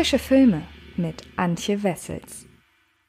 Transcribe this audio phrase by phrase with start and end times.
[0.00, 0.62] Frische Filme
[0.96, 2.46] mit Antje Wessels.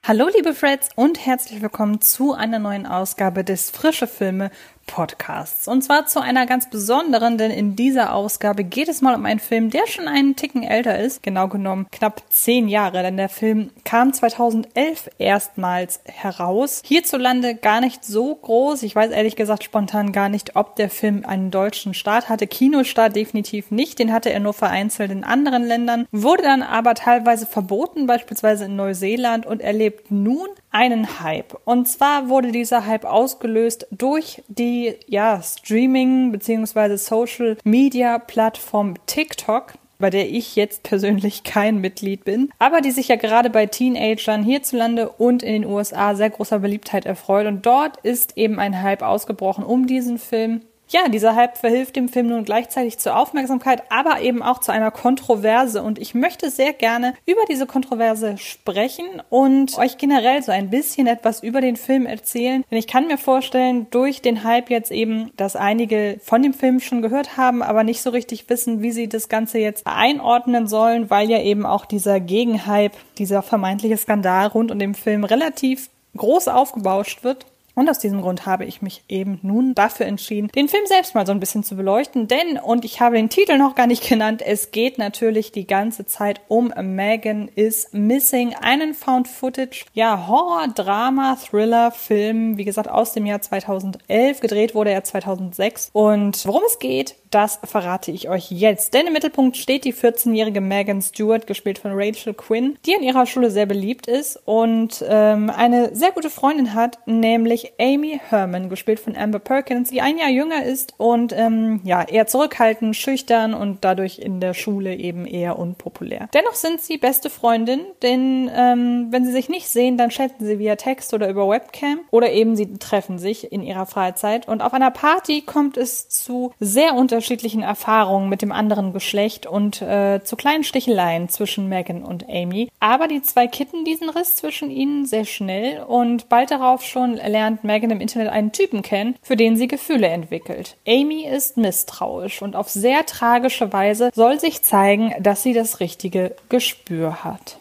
[0.04, 4.52] Hallo liebe Freds und herzlich willkommen zu einer neuen Ausgabe des Frische Filme
[4.92, 5.70] Podcasts.
[5.70, 9.40] Und zwar zu einer ganz besonderen, denn in dieser Ausgabe geht es mal um einen
[9.40, 13.70] Film, der schon einen Ticken älter ist, genau genommen knapp zehn Jahre, denn der Film
[13.86, 16.82] kam 2011 erstmals heraus.
[16.84, 18.84] Hierzulande gar nicht so groß.
[18.84, 22.46] Ich weiß ehrlich gesagt spontan gar nicht, ob der Film einen deutschen Start hatte.
[22.46, 27.46] Kinostart definitiv nicht, den hatte er nur vereinzelt in anderen Ländern, wurde dann aber teilweise
[27.46, 31.58] verboten, beispielsweise in Neuseeland und erlebt nun einen Hype.
[31.66, 36.96] Und zwar wurde dieser Hype ausgelöst durch die ja, Streaming- bzw.
[36.98, 43.08] Social Media Plattform TikTok bei der ich jetzt persönlich kein Mitglied bin, aber die sich
[43.08, 47.46] ja gerade bei Teenagern hierzulande und in den USA sehr großer Beliebtheit erfreut.
[47.48, 52.10] Und dort ist eben ein Hype ausgebrochen um diesen Film ja, dieser Hype verhilft dem
[52.10, 55.82] Film nun gleichzeitig zur Aufmerksamkeit, aber eben auch zu einer Kontroverse.
[55.82, 61.08] Und ich möchte sehr gerne über diese Kontroverse sprechen und euch generell so ein bisschen
[61.08, 62.66] etwas über den Film erzählen.
[62.70, 66.82] Denn ich kann mir vorstellen, durch den Hype jetzt eben, dass einige von dem Film
[66.82, 71.10] schon gehört haben, aber nicht so richtig wissen, wie sie das Ganze jetzt einordnen sollen,
[71.10, 76.50] weil ja eben auch dieser Gegenhype, dieser vermeintliche Skandal rund um den Film relativ groß
[76.50, 77.46] aufgebauscht wird.
[77.76, 81.26] Und aus diesem Grund habe ich mich eben nun dafür entschieden, den Film selbst mal
[81.26, 82.28] so ein bisschen zu beleuchten.
[82.28, 86.06] Denn, und ich habe den Titel noch gar nicht genannt, es geht natürlich die ganze
[86.06, 93.14] Zeit um Megan is Missing, einen Found-Footage, ja, Horror, Drama, Thriller, Film, wie gesagt, aus
[93.14, 94.40] dem Jahr 2011.
[94.40, 95.90] Gedreht wurde er 2006.
[95.94, 98.94] Und worum es geht, das verrate ich euch jetzt.
[98.94, 103.26] Denn im Mittelpunkt steht die 14-jährige Megan Stewart, gespielt von Rachel Quinn, die in ihrer
[103.26, 109.00] Schule sehr beliebt ist und ähm, eine sehr gute Freundin hat, nämlich Amy Herman, gespielt
[109.00, 113.80] von Amber Perkins, die ein Jahr jünger ist und ähm, ja eher zurückhaltend, schüchtern und
[113.82, 116.28] dadurch in der Schule eben eher unpopulär.
[116.34, 120.60] Dennoch sind sie beste Freundin, denn ähm, wenn sie sich nicht sehen, dann chatten sie
[120.60, 124.74] via Text oder über Webcam oder eben sie treffen sich in ihrer Freizeit und auf
[124.74, 130.22] einer Party kommt es zu sehr unterschiedlichen unterschiedlichen Erfahrungen mit dem anderen Geschlecht und äh,
[130.24, 132.70] zu kleinen Sticheleien zwischen Megan und Amy.
[132.80, 137.64] Aber die zwei kitten diesen Riss zwischen ihnen sehr schnell und bald darauf schon lernt
[137.64, 140.78] Megan im Internet einen Typen kennen, für den sie Gefühle entwickelt.
[140.88, 146.36] Amy ist misstrauisch und auf sehr tragische Weise soll sich zeigen, dass sie das richtige
[146.50, 147.60] Gespür hat.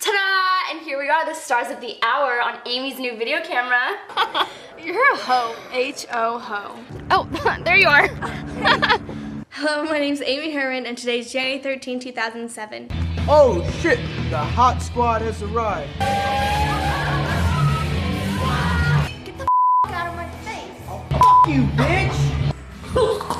[0.00, 0.57] Ta-da!
[0.70, 3.96] And here we are, the stars of the hour on Amy's new video camera.
[4.78, 5.56] You're a hoe.
[5.72, 6.78] H-O ho.
[7.10, 8.06] Oh, there you are.
[9.48, 12.88] Hello, my name's Amy Herman, and today's January 13, 2007.
[13.26, 13.98] Oh shit!
[14.28, 15.90] The hot squad has arrived.
[19.24, 19.46] Get the
[19.86, 20.82] out of my face.
[21.10, 23.37] Fuck you, bitch!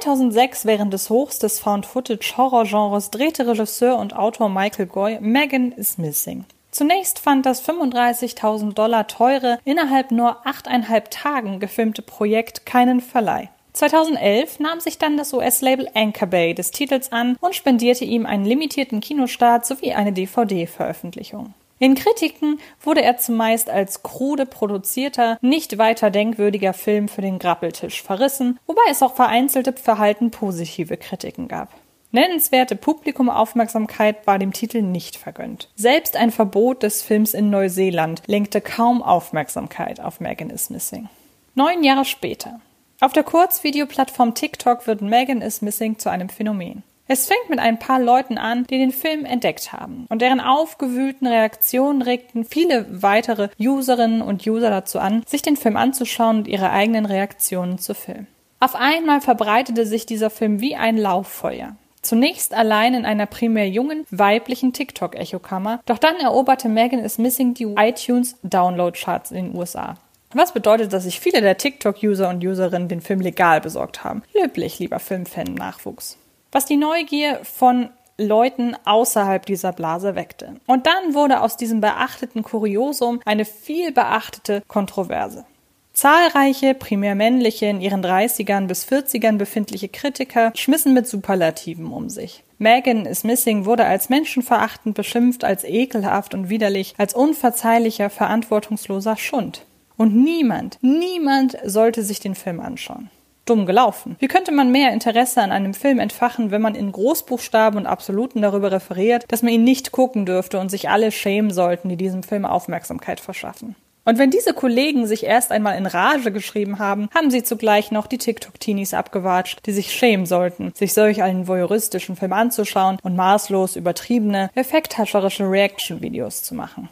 [0.00, 6.46] 2006, während des Hochs des Found-Footage-Horror-Genres, drehte Regisseur und Autor Michael Goy Megan is Missing.
[6.70, 13.50] Zunächst fand das 35.000 Dollar teure, innerhalb nur achteinhalb Tagen gefilmte Projekt keinen Verleih.
[13.74, 18.44] 2011 nahm sich dann das US-Label Anchor Bay des Titels an und spendierte ihm einen
[18.44, 21.54] limitierten Kinostart sowie eine DVD-Veröffentlichung.
[21.82, 28.02] In Kritiken wurde er zumeist als krude produzierter, nicht weiter denkwürdiger Film für den Grappeltisch
[28.02, 31.70] verrissen, wobei es auch vereinzelte verhalten positive Kritiken gab.
[32.12, 35.70] Nennenswerte Publikumaufmerksamkeit war dem Titel nicht vergönnt.
[35.74, 41.08] Selbst ein Verbot des Films in Neuseeland lenkte kaum Aufmerksamkeit auf Megan is Missing.
[41.54, 42.60] Neun Jahre später.
[43.00, 46.82] Auf der Kurzvideoplattform TikTok wird Megan is Missing zu einem Phänomen.
[47.12, 50.06] Es fängt mit ein paar Leuten an, die den Film entdeckt haben.
[50.10, 55.76] Und deren aufgewühlten Reaktionen regten viele weitere Userinnen und User dazu an, sich den Film
[55.76, 58.28] anzuschauen und ihre eigenen Reaktionen zu filmen.
[58.60, 61.74] Auf einmal verbreitete sich dieser Film wie ein Lauffeuer.
[62.00, 67.74] Zunächst allein in einer primär jungen, weiblichen TikTok-Echokammer, doch dann eroberte Megan is Missing die
[67.76, 69.96] iTunes Download-Charts in den USA.
[70.32, 74.22] Was bedeutet, dass sich viele der TikTok-User und Userinnen den Film legal besorgt haben.
[74.32, 76.19] Löblich, lieber Filmfan-Nachwuchs
[76.52, 80.56] was die Neugier von Leuten außerhalb dieser Blase weckte.
[80.66, 85.46] Und dann wurde aus diesem beachteten Kuriosum eine viel beachtete Kontroverse.
[85.92, 92.44] Zahlreiche, primär männliche, in ihren 30ern bis 40ern befindliche Kritiker schmissen mit Superlativen um sich.
[92.58, 99.64] Megan is Missing wurde als menschenverachtend beschimpft, als ekelhaft und widerlich, als unverzeihlicher, verantwortungsloser Schund.
[99.96, 103.10] Und niemand, niemand sollte sich den Film anschauen
[103.50, 104.16] dumm gelaufen.
[104.20, 108.40] Wie könnte man mehr Interesse an einem Film entfachen, wenn man in Großbuchstaben und Absoluten
[108.40, 112.22] darüber referiert, dass man ihn nicht gucken dürfte und sich alle schämen sollten, die diesem
[112.22, 113.74] Film Aufmerksamkeit verschaffen?
[114.04, 118.06] Und wenn diese Kollegen sich erst einmal in Rage geschrieben haben, haben sie zugleich noch
[118.06, 123.76] die TikTok-Teenies abgewatscht, die sich schämen sollten, sich solch einen voyeuristischen Film anzuschauen und maßlos
[123.76, 126.88] übertriebene, effekthascherische Reaction-Videos zu machen.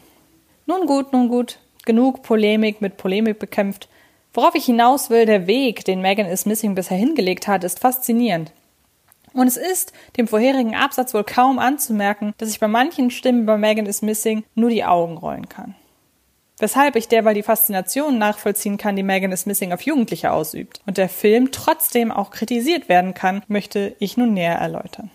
[0.67, 3.89] Nun gut, nun gut, genug Polemik mit Polemik bekämpft.
[4.33, 8.51] Worauf ich hinaus will, der Weg, den Megan is Missing bisher hingelegt hat, ist faszinierend.
[9.33, 13.57] Und es ist dem vorherigen Absatz wohl kaum anzumerken, dass ich bei manchen Stimmen bei
[13.57, 15.75] Megan is Missing nur die Augen rollen kann.
[16.59, 20.97] Weshalb ich derweil die Faszination nachvollziehen kann, die Megan is Missing auf Jugendliche ausübt und
[20.97, 25.09] der Film trotzdem auch kritisiert werden kann, möchte ich nun näher erläutern.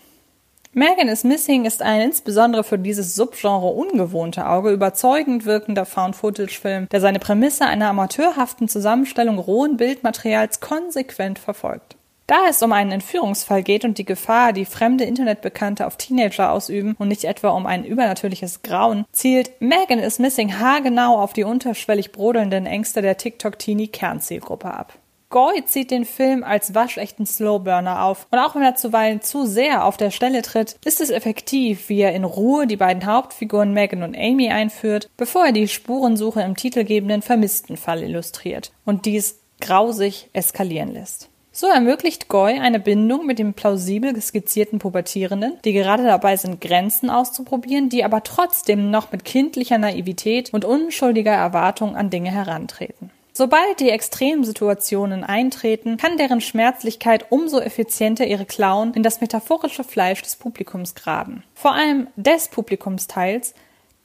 [0.77, 6.99] Megan is Missing ist ein insbesondere für dieses Subgenre ungewohnte Auge überzeugend wirkender Found-Footage-Film, der
[6.99, 11.95] seine Prämisse einer amateurhaften Zusammenstellung rohen Bildmaterials konsequent verfolgt.
[12.27, 16.93] Da es um einen Entführungsfall geht und die Gefahr, die fremde Internetbekannte auf Teenager ausüben
[16.99, 22.11] und nicht etwa um ein übernatürliches Grauen, zielt Megan is Missing haargenau auf die unterschwellig
[22.11, 24.91] brodelnden Ängste der TikTok-Teenie-Kernzielgruppe ab.
[25.35, 29.83] Goy zieht den Film als waschechten Slowburner auf und auch wenn er zuweilen zu sehr
[29.83, 34.03] auf der Stelle tritt, ist es effektiv, wie er in Ruhe die beiden Hauptfiguren Megan
[34.03, 40.93] und Amy einführt, bevor er die Spurensuche im titelgebenden Vermisstenfall illustriert und dies grausig eskalieren
[40.93, 41.27] lässt.
[41.51, 47.09] So ermöglicht Goy eine Bindung mit dem plausibel skizzierten Pubertierenden, die gerade dabei sind, Grenzen
[47.09, 53.11] auszuprobieren, die aber trotzdem noch mit kindlicher Naivität und unschuldiger Erwartung an Dinge herantreten.
[53.37, 60.21] Sobald die Extremsituationen eintreten, kann deren Schmerzlichkeit umso effizienter ihre Klauen in das metaphorische Fleisch
[60.21, 61.43] des Publikums graben.
[61.53, 63.53] Vor allem des Publikumsteils,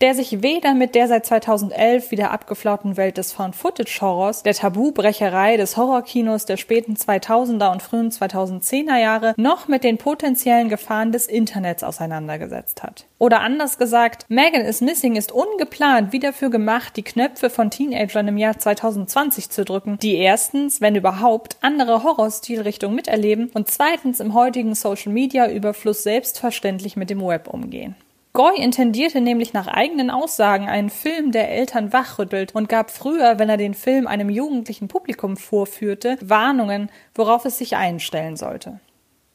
[0.01, 5.77] der sich weder mit der seit 2011 wieder abgeflauten Welt des Found-Footage-Horrors, der Tabubrecherei des
[5.77, 11.83] Horrorkinos der späten 2000er und frühen 2010er Jahre, noch mit den potenziellen Gefahren des Internets
[11.83, 13.05] auseinandergesetzt hat.
[13.19, 18.29] Oder anders gesagt, Megan is Missing ist ungeplant wie dafür gemacht, die Knöpfe von Teenagern
[18.29, 24.33] im Jahr 2020 zu drücken, die erstens, wenn überhaupt, andere Horrorstilrichtungen miterleben und zweitens im
[24.33, 27.95] heutigen Social-Media-Überfluss selbstverständlich mit dem Web umgehen.
[28.33, 33.49] Goy intendierte nämlich nach eigenen Aussagen einen Film, der Eltern wachrüttelt und gab früher, wenn
[33.49, 38.79] er den Film einem jugendlichen Publikum vorführte, Warnungen, worauf es sich einstellen sollte.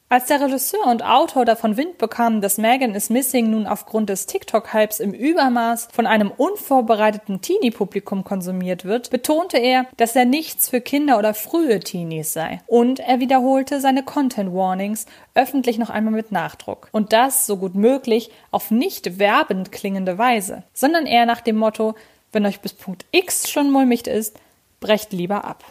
[0.07, 4.28] Als der Regisseur und Autor davon Wind bekam, dass Megan is Missing nun aufgrund des
[4.28, 10.80] TikTok-Hypes im Übermaß von einem unvorbereiteten Teenie-Publikum konsumiert wird, betonte er, dass er nichts für
[10.80, 12.62] Kinder oder frühe Teenies sei.
[12.68, 16.88] Und er wiederholte seine Content-Warnings öffentlich noch einmal mit Nachdruck.
[16.92, 21.96] Und das, so gut möglich, auf nicht werbend klingende Weise, sondern eher nach dem Motto,
[22.31, 24.38] wenn euch bis Punkt X schon mulmig ist,
[24.81, 25.63] brecht lieber ab.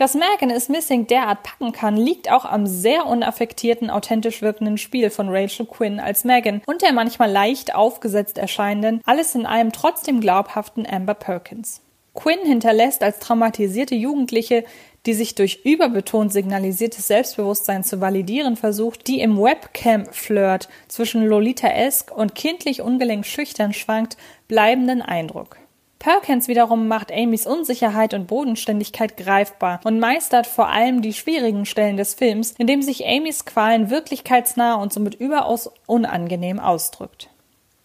[0.00, 5.10] Dass Megan is Missing derart packen kann, liegt auch am sehr unaffektierten, authentisch wirkenden Spiel
[5.10, 10.22] von Rachel Quinn als Megan und der manchmal leicht aufgesetzt erscheinenden, alles in allem trotzdem
[10.22, 11.82] glaubhaften Amber Perkins.
[12.14, 14.64] Quinn hinterlässt als traumatisierte Jugendliche,
[15.04, 22.34] die sich durch überbetont signalisiertes Selbstbewusstsein zu validieren versucht, die im Webcam-Flirt zwischen Lolita-esque und
[22.34, 24.16] kindlich ungelenk schüchtern schwankt,
[24.48, 25.59] bleibenden Eindruck.
[26.00, 31.98] Perkins wiederum macht Amys Unsicherheit und Bodenständigkeit greifbar und meistert vor allem die schwierigen Stellen
[31.98, 37.28] des Films, indem sich Amys Qualen wirklichkeitsnah und somit überaus unangenehm ausdrückt.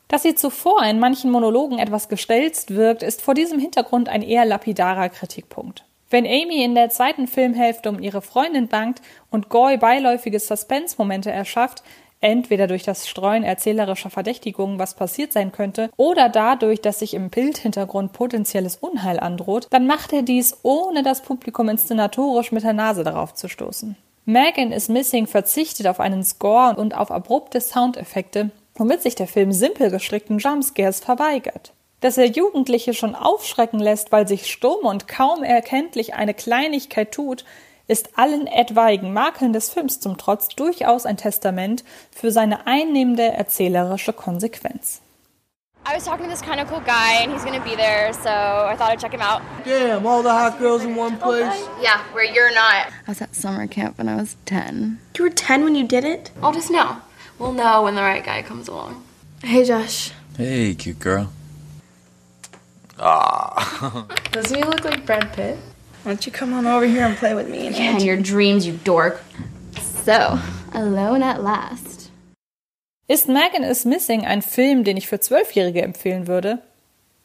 [0.08, 4.46] Dass sie zuvor in manchen Monologen etwas gestelzt wirkt, ist vor diesem Hintergrund ein eher
[4.46, 5.84] lapidarer Kritikpunkt.
[6.10, 11.84] Wenn Amy in der zweiten Filmhälfte um ihre Freundin bangt und Goy beiläufige Suspense-Momente erschafft,
[12.26, 17.30] entweder durch das Streuen erzählerischer Verdächtigungen, was passiert sein könnte, oder dadurch, dass sich im
[17.30, 23.04] Bildhintergrund potenzielles Unheil androht, dann macht er dies, ohne das Publikum inszenatorisch mit der Nase
[23.04, 23.96] darauf zu stoßen.
[24.26, 29.52] Megan is Missing verzichtet auf einen Score und auf abrupte Soundeffekte, womit sich der Film
[29.52, 31.74] simpel gestrickten Jumpscares verweigert.
[32.02, 37.46] Dass er Jugendliche schon aufschrecken lässt, weil sich stumm und kaum erkenntlich eine Kleinigkeit tut,
[37.88, 44.14] ist allen etwaigen Makeln des Films zum Trotz durchaus ein Testament für seine einnehmende erzählerische
[44.14, 45.02] Konsequenz.
[45.88, 48.30] I was talking to this kind of cool guy, and he's gonna be there, so
[48.30, 49.44] I thought I'd check him out.
[49.66, 51.64] Damn, all the hot girls in one place.
[51.80, 52.88] Yeah, where you're not.
[53.06, 54.98] I was at summer camp when I was 10.
[55.16, 56.32] You were 10 when you did it?
[56.42, 56.98] I'll just know.
[57.38, 59.04] We'll know when the right guy comes along.
[59.44, 60.12] Hey, Josh.
[60.36, 61.32] Hey, cute girl.
[62.98, 65.60] Doesn't he look like Brad Pitt?
[66.06, 67.66] Why don't you come on over here and play with me?
[67.66, 69.24] And And your dreams, you dork.
[70.06, 70.38] So,
[70.72, 72.12] alone at last.
[73.08, 76.60] Ist Megan is Missing ein Film, den ich für Zwölfjährige empfehlen würde?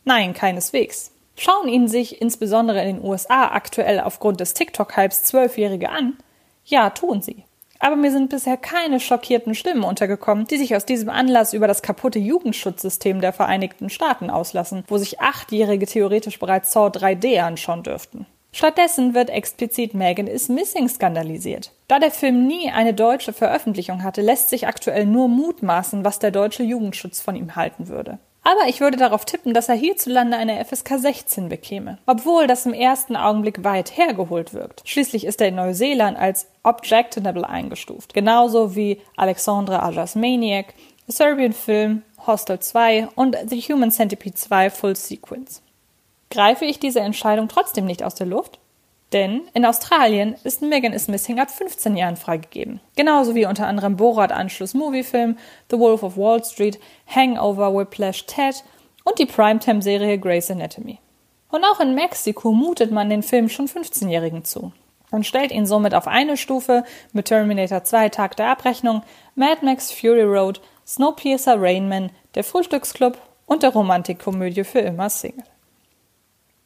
[0.07, 1.11] Nein, keineswegs.
[1.37, 6.17] Schauen ihn sich insbesondere in den USA aktuell aufgrund des TikTok-Hypes Zwölfjährige an?
[6.65, 7.45] Ja, tun sie.
[7.81, 11.83] Aber mir sind bisher keine schockierten Stimmen untergekommen, die sich aus diesem Anlass über das
[11.83, 18.25] kaputte Jugendschutzsystem der Vereinigten Staaten auslassen, wo sich Achtjährige theoretisch bereits Saw 3D anschauen dürften.
[18.53, 21.73] Stattdessen wird explizit Megan is Missing skandalisiert.
[21.89, 26.31] Da der Film nie eine deutsche Veröffentlichung hatte, lässt sich aktuell nur mutmaßen, was der
[26.31, 28.19] deutsche Jugendschutz von ihm halten würde.
[28.43, 31.99] Aber ich würde darauf tippen, dass er hierzulande eine FSK 16 bekäme.
[32.07, 34.83] Obwohl das im ersten Augenblick weit hergeholt wirkt.
[34.87, 38.15] Schließlich ist er in Neuseeland als objectionable eingestuft.
[38.15, 40.75] Genauso wie Alexandre Ajas Maniac,
[41.07, 45.63] Serbian Film, Hostel 2 und The Human Centipede 2 Full Sequence.
[46.31, 48.61] Greife ich diese Entscheidung trotzdem nicht aus der Luft?
[49.13, 52.81] Denn in Australien ist Megan is Missing ab 15 Jahren freigegeben.
[52.95, 55.37] Genauso wie unter anderem Borat Anschluss Moviefilm,
[55.69, 58.63] The Wolf of Wall Street, Hangover, Whiplash, Ted
[59.03, 61.01] und die Primetime-Serie Grey's Anatomy.
[61.51, 64.73] Und auch in Mexiko mutet man den Film schon 15-Jährigen zu
[65.11, 69.03] und stellt ihn somit auf eine Stufe mit Terminator 2 Tag der Abrechnung,
[69.35, 75.43] Mad Max Fury Road, Snowpiercer Rainman, der Frühstücksclub und der Romantikkomödie für immer Single.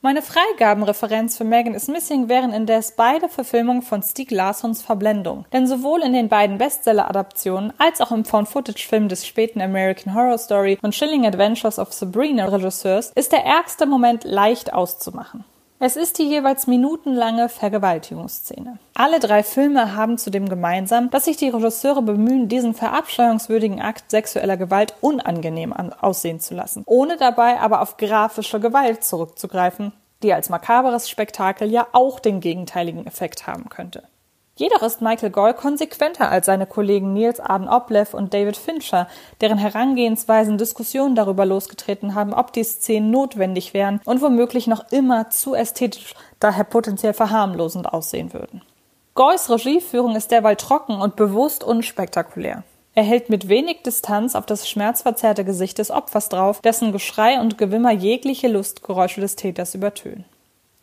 [0.05, 5.47] Meine Freigabenreferenz für Megan is Missing wären indes beide Verfilmungen von Stieg Larssons Verblendung.
[5.51, 10.79] Denn sowohl in den beiden Bestseller-Adaptionen als auch im Found-Footage-Film des späten American Horror Story
[10.83, 15.47] und Chilling Adventures of Sabrina Regisseurs ist der ärgste Moment leicht auszumachen.
[15.87, 18.79] Es ist die jeweils minutenlange Vergewaltigungsszene.
[18.95, 24.57] Alle drei Filme haben zudem gemeinsam, dass sich die Regisseure bemühen, diesen verabscheuungswürdigen Akt sexueller
[24.57, 31.11] Gewalt unangenehm aussehen zu lassen, ohne dabei aber auf grafische Gewalt zurückzugreifen, die als makaberes
[31.11, 34.05] Spektakel ja auch den gegenteiligen Effekt haben könnte.
[34.57, 39.09] Jedoch ist Michael Goy konsequenter als seine Kollegen Niels Arden Oplev und David Fincher,
[39.41, 45.29] deren Herangehensweisen Diskussionen darüber losgetreten haben, ob die Szenen notwendig wären und womöglich noch immer
[45.31, 48.63] zu ästhetisch, daher potenziell verharmlosend aussehen würden.
[49.15, 52.63] Goys Regieführung ist derweil trocken und bewusst unspektakulär.
[52.95, 57.59] Er hält mit wenig Distanz auf das schmerzverzerrte Gesicht des Opfers drauf, dessen Geschrei und
[57.59, 60.25] Gewimmer jegliche Lustgeräusche des Täters übertönen.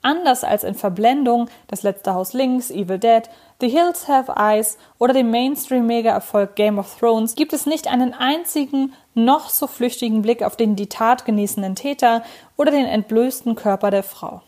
[0.01, 3.23] Anders als in Verblendung, Das letzte Haus links, Evil Dead,
[3.61, 8.93] The Hills Have Eyes oder dem Mainstream-Mega-Erfolg Game of Thrones gibt es nicht einen einzigen,
[9.13, 12.23] noch so flüchtigen Blick auf den die Tat genießenden Täter
[12.57, 14.41] oder den entblößten Körper der Frau.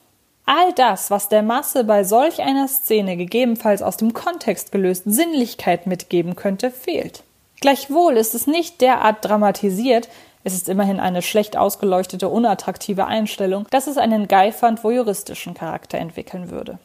[0.47, 5.85] All das, was der Masse bei solch einer Szene gegebenenfalls aus dem Kontext gelöst Sinnlichkeit
[5.85, 7.21] mitgeben könnte, fehlt.
[7.61, 10.09] Gleichwohl ist es nicht derart dramatisiert,
[10.43, 16.49] es ist immerhin eine schlecht ausgeleuchtete, unattraktive Einstellung, dass es einen geifernd voyeuristischen Charakter entwickeln
[16.49, 16.79] würde.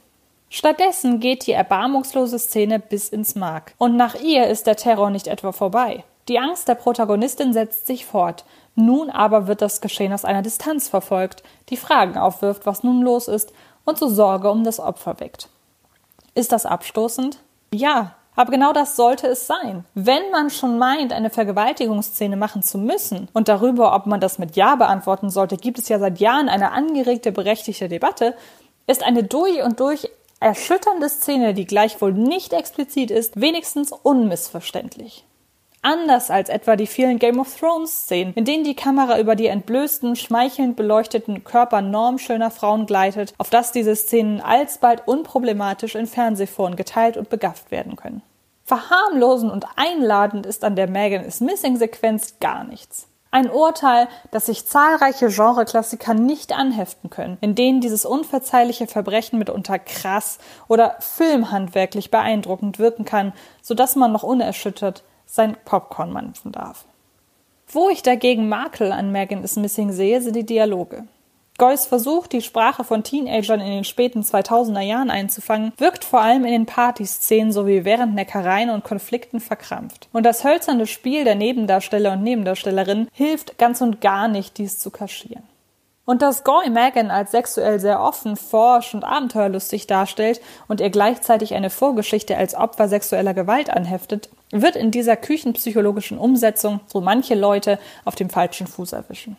[0.51, 3.75] Stattdessen geht die erbarmungslose Szene bis ins Mark.
[3.79, 6.05] Und nach ihr ist der Terror nicht etwa vorbei.
[6.29, 8.45] Die Angst der Protagonistin setzt sich fort.
[8.75, 13.29] Nun aber wird das Geschehen aus einer Distanz verfolgt, die Fragen aufwirft, was nun los
[13.29, 13.53] ist
[13.85, 15.49] und so Sorge um das Opfer weckt.
[16.35, 17.39] Ist das abstoßend?
[17.73, 19.85] Ja, aber genau das sollte es sein.
[19.95, 24.55] Wenn man schon meint, eine Vergewaltigungsszene machen zu müssen und darüber, ob man das mit
[24.55, 28.37] Ja beantworten sollte, gibt es ja seit Jahren eine angeregte, berechtigte Debatte,
[28.87, 30.09] ist eine durch und durch
[30.41, 35.25] erschütternde Szene, die gleichwohl nicht explizit ist, wenigstens unmissverständlich.
[35.81, 39.47] Anders als etwa die vielen Game of Thrones Szenen, in denen die Kamera über die
[39.47, 46.75] entblößten, schmeichelnd beleuchteten Körper normschöner Frauen gleitet, auf dass diese Szenen alsbald unproblematisch in Fernsehforen
[46.75, 48.23] geteilt und begafft werden können.
[48.65, 53.07] Verharmlosend und einladend ist an der Megan is Missing Sequenz gar nichts.
[53.31, 59.79] Ein Urteil, das sich zahlreiche Genreklassiker nicht anheften können, in denen dieses unverzeihliche Verbrechen mitunter
[59.79, 66.87] krass oder filmhandwerklich beeindruckend wirken kann, so dass man noch unerschüttert sein Popcorn mampfen darf.
[67.67, 71.05] Wo ich dagegen Makel an Megan is Missing sehe, sind die Dialoge.
[71.61, 76.45] Goys Versuch, die Sprache von Teenagern in den späten 2000er Jahren einzufangen, wirkt vor allem
[76.45, 80.09] in den Partyszenen sowie während Neckereien und Konflikten verkrampft.
[80.13, 84.93] Und das hölzerne Spiel der Nebendarsteller und Nebendarstellerinnen hilft ganz und gar nicht, dies zu
[84.93, 85.43] kaschieren.
[86.05, 91.55] Und dass Goy Megan als sexuell sehr offen, forsch und abenteuerlustig darstellt und ihr gleichzeitig
[91.55, 97.81] eine Vorgeschichte als Opfer sexueller Gewalt anheftet, wird in dieser küchenpsychologischen Umsetzung so manche Leute
[98.05, 99.37] auf dem falschen Fuß erwischen.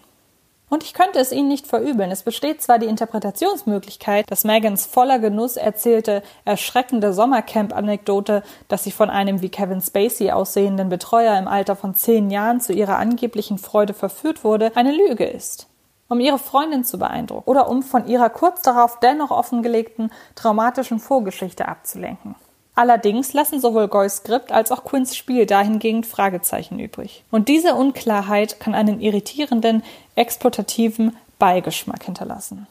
[0.70, 2.12] Und ich könnte es ihnen nicht verübeln.
[2.12, 9.10] Es besteht zwar die Interpretationsmöglichkeit, dass Megans voller Genuss erzählte, erschreckende Sommercamp-Anekdote, dass sie von
[9.10, 13.94] einem wie Kevin Spacey aussehenden Betreuer im Alter von zehn Jahren zu ihrer angeblichen Freude
[13.94, 15.68] verführt wurde, eine Lüge ist.
[16.08, 21.68] Um ihre Freundin zu beeindrucken oder um von ihrer kurz darauf dennoch offengelegten traumatischen Vorgeschichte
[21.68, 22.36] abzulenken.
[22.80, 27.26] Allerdings lassen sowohl Goys Skript als auch Quinns Spiel dahingehend Fragezeichen übrig.
[27.30, 29.84] Und diese Unklarheit kann einen irritierenden,
[30.16, 32.68] exploitativen Beigeschmack hinterlassen.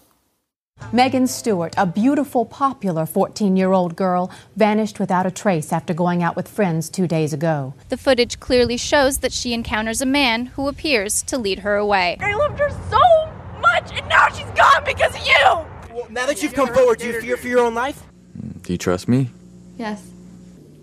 [0.93, 6.25] Megan Stewart, a beautiful, popular 14 year old girl, vanished without a trace after going
[6.25, 7.75] out with friends two days ago.
[7.91, 12.17] The footage clearly shows that she encounters a man who appears to lead her away.
[12.23, 13.03] I loved her so
[13.61, 15.95] much, and now she's gone because of you!
[15.95, 18.05] Well, now that you've come forward, do you fear for your own life?
[18.63, 19.33] Do you trust me?
[19.79, 20.03] Yes.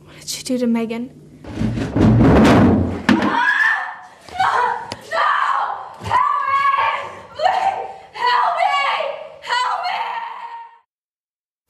[0.06, 1.10] What did you do to Megan?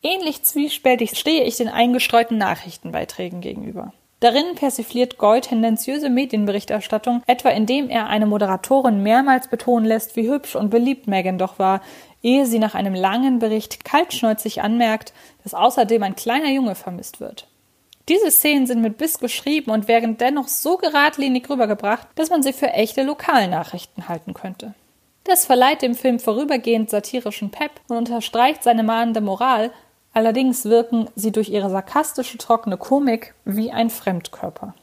[0.03, 3.91] Ähnlich zwiespältig stehe ich den eingestreuten Nachrichtenbeiträgen gegenüber.
[4.21, 10.55] Darin persifliert Goy tendenziöse Medienberichterstattung, etwa indem er eine Moderatorin mehrmals betonen lässt, wie hübsch
[10.55, 11.81] und beliebt Megan doch war,
[12.23, 17.47] ehe sie nach einem langen Bericht kaltschnäuzig anmerkt, dass außerdem ein kleiner Junge vermisst wird.
[18.07, 22.53] Diese Szenen sind mit Biss geschrieben und werden dennoch so geradlinig rübergebracht, dass man sie
[22.53, 24.75] für echte Lokalnachrichten halten könnte.
[25.23, 29.71] Das verleiht dem Film vorübergehend satirischen Pep und unterstreicht seine mahnende Moral,
[30.15, 34.73] Allerdings wirken sie durch ihre sarkastische, trockene Komik wie ein Fremdkörper.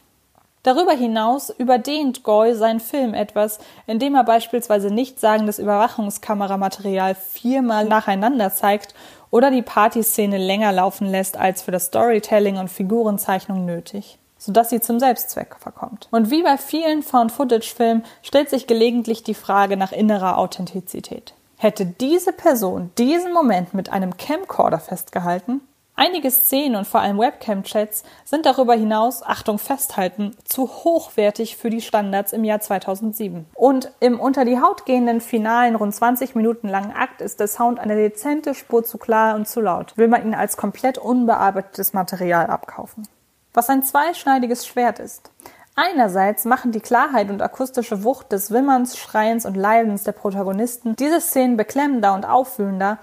[0.61, 8.93] Darüber hinaus überdehnt Goy seinen Film etwas, indem er beispielsweise nichtsagendes Überwachungskameramaterial viermal nacheinander zeigt
[9.31, 14.81] oder die Partyszene länger laufen lässt als für das Storytelling und Figurenzeichnung nötig, sodass sie
[14.81, 16.09] zum Selbstzweck verkommt.
[16.11, 21.33] Und wie bei vielen Found-Footage-Filmen stellt sich gelegentlich die Frage nach innerer Authentizität.
[21.63, 25.61] Hätte diese Person diesen Moment mit einem Camcorder festgehalten?
[25.95, 31.79] Einige Szenen und vor allem Webcam-Chats sind darüber hinaus, Achtung festhalten, zu hochwertig für die
[31.79, 33.45] Standards im Jahr 2007.
[33.55, 37.79] Und im unter die Haut gehenden finalen, rund 20 Minuten langen Akt ist der Sound
[37.79, 42.47] eine dezente Spur zu klar und zu laut, will man ihn als komplett unbearbeitetes Material
[42.47, 43.07] abkaufen.
[43.53, 45.31] Was ein zweischneidiges Schwert ist.
[45.75, 51.19] Einerseits machen die Klarheit und akustische Wucht des Wimmerns, Schreiens und Leidens der Protagonisten diese
[51.19, 52.99] Szenen beklemmender und aufwühlender.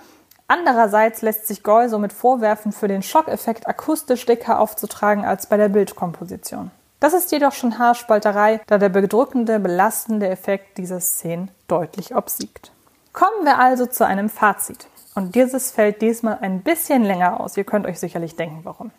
[0.47, 5.69] Andererseits lässt sich Goy somit vorwerfen, für den Schockeffekt akustisch dicker aufzutragen als bei der
[5.69, 6.71] Bildkomposition.
[7.01, 12.73] Das ist jedoch schon Haarspalterei, da der bedrückende, belastende Effekt dieser Szenen deutlich obsiegt.
[13.13, 14.87] Kommen wir also zu einem Fazit.
[15.15, 17.57] Und dieses fällt diesmal ein bisschen länger aus.
[17.57, 18.93] Ihr könnt euch sicherlich denken, warum.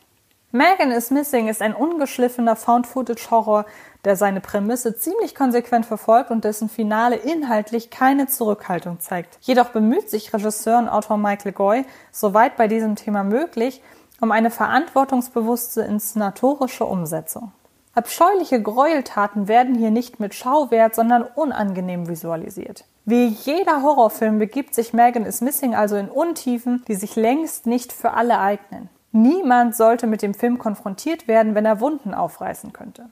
[0.53, 3.65] Megan is Missing ist ein ungeschliffener Found-Footage-Horror,
[4.03, 9.37] der seine Prämisse ziemlich konsequent verfolgt und dessen Finale inhaltlich keine Zurückhaltung zeigt.
[9.39, 13.81] Jedoch bemüht sich Regisseur und Autor Michael Goy, soweit bei diesem Thema möglich,
[14.19, 17.53] um eine verantwortungsbewusste inszenatorische Umsetzung.
[17.95, 22.83] Abscheuliche Gräueltaten werden hier nicht mit Schauwert, sondern unangenehm visualisiert.
[23.05, 27.93] Wie jeder Horrorfilm begibt sich Megan is Missing also in Untiefen, die sich längst nicht
[27.93, 28.89] für alle eignen.
[29.11, 33.09] Niemand sollte mit dem Film konfrontiert werden, wenn er Wunden aufreißen könnte.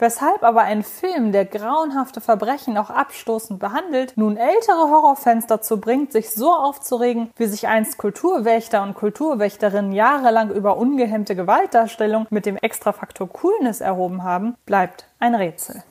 [0.00, 6.12] Weshalb aber ein Film, der grauenhafte Verbrechen auch abstoßend behandelt, nun ältere Horrorfans dazu bringt,
[6.12, 12.56] sich so aufzuregen, wie sich einst Kulturwächter und Kulturwächterinnen jahrelang über ungehemmte Gewaltdarstellung mit dem
[12.56, 15.82] Extrafaktor Coolness erhoben haben, bleibt ein Rätsel.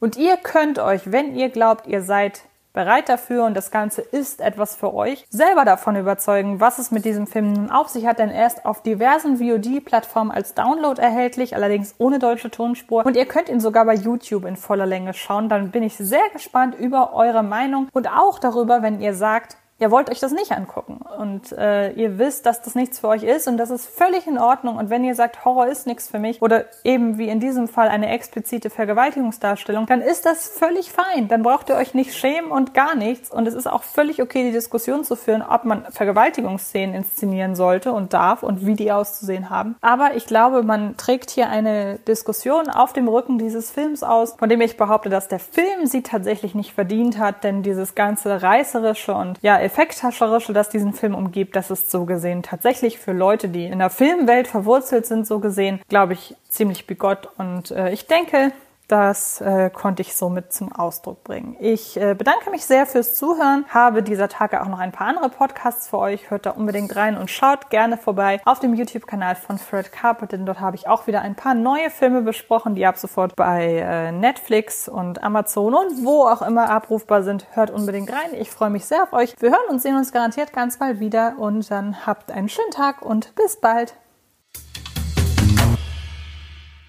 [0.00, 2.42] Und ihr könnt euch, wenn ihr glaubt, ihr seid
[2.72, 7.04] bereit dafür und das Ganze ist etwas für euch, selber davon überzeugen, was es mit
[7.04, 11.54] diesem Film nun auf sich hat, denn er ist auf diversen VOD-Plattformen als Download erhältlich,
[11.54, 13.04] allerdings ohne deutsche Tonspur.
[13.04, 15.48] Und ihr könnt ihn sogar bei YouTube in voller Länge schauen.
[15.48, 19.90] Dann bin ich sehr gespannt über eure Meinung und auch darüber, wenn ihr sagt, ihr
[19.90, 23.48] wollt euch das nicht angucken und äh, ihr wisst, dass das nichts für euch ist
[23.48, 24.76] und das ist völlig in Ordnung.
[24.76, 27.88] Und wenn ihr sagt, Horror ist nichts für mich oder eben wie in diesem Fall
[27.88, 31.28] eine explizite Vergewaltigungsdarstellung, dann ist das völlig fein.
[31.28, 33.30] Dann braucht ihr euch nicht schämen und gar nichts.
[33.30, 37.92] Und es ist auch völlig okay, die Diskussion zu führen, ob man Vergewaltigungsszenen inszenieren sollte
[37.92, 39.76] und darf und wie die auszusehen haben.
[39.80, 44.48] Aber ich glaube, man trägt hier eine Diskussion auf dem Rücken dieses Films aus, von
[44.48, 49.14] dem ich behaupte, dass der Film sie tatsächlich nicht verdient hat, denn dieses ganze reißerische
[49.14, 53.64] und ja, Effekthascherische, das diesen Film umgibt, das ist so gesehen tatsächlich für Leute, die
[53.64, 57.28] in der Filmwelt verwurzelt sind, so gesehen, glaube ich, ziemlich bigott.
[57.38, 58.52] Und äh, ich denke,
[58.92, 61.56] das äh, konnte ich somit zum Ausdruck bringen.
[61.60, 65.30] Ich äh, bedanke mich sehr fürs Zuhören, habe dieser Tage auch noch ein paar andere
[65.30, 66.30] Podcasts für euch.
[66.30, 70.44] Hört da unbedingt rein und schaut gerne vorbei auf dem YouTube-Kanal von Fred Carpet, denn
[70.44, 74.12] dort habe ich auch wieder ein paar neue Filme besprochen, die ab sofort bei äh,
[74.12, 77.46] Netflix und Amazon und wo auch immer abrufbar sind.
[77.52, 78.34] Hört unbedingt rein.
[78.38, 79.34] Ich freue mich sehr auf euch.
[79.40, 83.00] Wir hören und sehen uns garantiert ganz bald wieder und dann habt einen schönen Tag
[83.00, 83.94] und bis bald.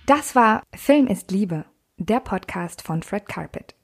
[0.05, 1.63] Das war Film ist Liebe
[2.05, 3.75] der Podcast von Fred Carpet.